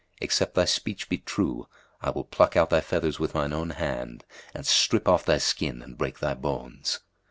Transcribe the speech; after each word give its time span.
except 0.19 0.55
thy 0.55 0.65
speech 0.65 1.09
be 1.09 1.19
true, 1.19 1.67
I 2.01 2.09
will 2.09 2.23
pluck 2.23 2.57
out 2.57 2.71
thy 2.71 2.81
feathers 2.81 3.19
with 3.19 3.35
mine 3.35 3.53
own 3.53 3.69
hand 3.69 4.25
and 4.51 4.65
strip 4.65 5.07
off 5.07 5.25
thy 5.25 5.37
skin 5.37 5.83
and 5.83 5.95
break 5.95 6.17
thy 6.17 6.33
bones!" 6.33 7.01